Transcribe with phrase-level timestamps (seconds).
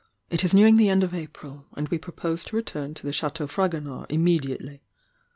[0.31, 3.13] It is near ing the end of April, and we propose to return to the
[3.13, 4.81] Chateau Fragonard immediately.